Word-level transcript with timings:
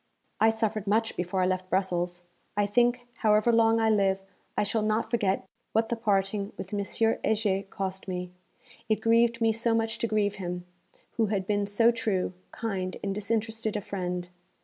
'I 0.39 0.49
suffered 0.49 0.87
much 0.87 1.15
before 1.15 1.43
I 1.43 1.45
left 1.45 1.69
Brussels. 1.69 2.23
I 2.57 2.65
think, 2.65 3.01
however 3.17 3.51
long 3.53 3.79
I 3.79 3.91
live, 3.91 4.19
I 4.57 4.63
shall 4.63 4.81
not 4.81 5.11
forget 5.11 5.45
what 5.73 5.89
the 5.89 5.95
parting 5.95 6.53
with 6.57 6.73
M. 6.73 6.79
Heger 6.83 7.61
cost 7.69 8.07
me: 8.07 8.31
it 8.89 8.95
grieved 8.99 9.41
me 9.41 9.53
so 9.53 9.75
much 9.75 9.99
to 9.99 10.07
grieve 10.07 10.37
him, 10.41 10.65
who 11.17 11.27
had 11.27 11.45
been 11.45 11.67
so 11.67 11.91
true, 11.91 12.33
kind 12.51 12.97
and 13.03 13.13
disinterested 13.13 13.77
a 13.77 13.81
friend. 13.81 14.29